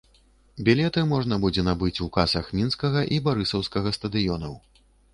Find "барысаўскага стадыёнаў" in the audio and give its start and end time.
3.31-4.61